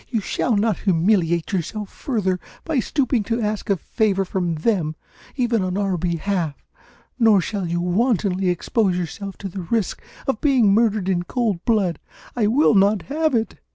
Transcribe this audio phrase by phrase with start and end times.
[0.09, 4.95] You shall not humiliate yourself further by stooping to ask a favour from them,
[5.35, 6.55] even on our behalf;
[7.19, 11.99] nor shall you wantonly expose yourself to the risk of being murdered in cold blood.
[12.35, 13.59] I will not have it!"